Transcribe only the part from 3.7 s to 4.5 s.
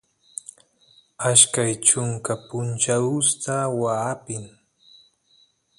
waa apin